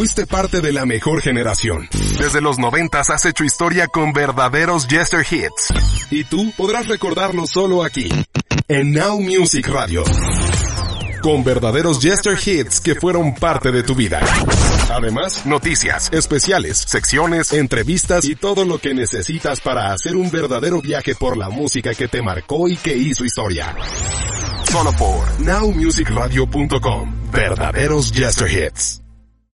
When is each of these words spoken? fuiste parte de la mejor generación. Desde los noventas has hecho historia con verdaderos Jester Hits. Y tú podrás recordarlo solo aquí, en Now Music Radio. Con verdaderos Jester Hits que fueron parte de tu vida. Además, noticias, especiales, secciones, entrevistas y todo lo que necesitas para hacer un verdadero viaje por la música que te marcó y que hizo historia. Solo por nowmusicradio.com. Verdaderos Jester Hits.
fuiste 0.00 0.26
parte 0.26 0.62
de 0.62 0.72
la 0.72 0.86
mejor 0.86 1.20
generación. 1.20 1.86
Desde 2.18 2.40
los 2.40 2.58
noventas 2.58 3.10
has 3.10 3.26
hecho 3.26 3.44
historia 3.44 3.86
con 3.86 4.14
verdaderos 4.14 4.86
Jester 4.86 5.26
Hits. 5.30 5.74
Y 6.10 6.24
tú 6.24 6.50
podrás 6.56 6.88
recordarlo 6.88 7.46
solo 7.46 7.84
aquí, 7.84 8.08
en 8.66 8.92
Now 8.92 9.20
Music 9.20 9.68
Radio. 9.68 10.02
Con 11.20 11.44
verdaderos 11.44 12.00
Jester 12.00 12.38
Hits 12.42 12.80
que 12.80 12.94
fueron 12.94 13.34
parte 13.34 13.70
de 13.72 13.82
tu 13.82 13.94
vida. 13.94 14.20
Además, 14.90 15.44
noticias, 15.44 16.08
especiales, 16.14 16.78
secciones, 16.78 17.52
entrevistas 17.52 18.24
y 18.24 18.36
todo 18.36 18.64
lo 18.64 18.78
que 18.78 18.94
necesitas 18.94 19.60
para 19.60 19.92
hacer 19.92 20.16
un 20.16 20.30
verdadero 20.30 20.80
viaje 20.80 21.14
por 21.14 21.36
la 21.36 21.50
música 21.50 21.92
que 21.92 22.08
te 22.08 22.22
marcó 22.22 22.68
y 22.68 22.76
que 22.78 22.96
hizo 22.96 23.26
historia. 23.26 23.76
Solo 24.72 24.92
por 24.92 25.40
nowmusicradio.com. 25.42 27.30
Verdaderos 27.30 28.10
Jester 28.12 28.50
Hits. 28.50 28.99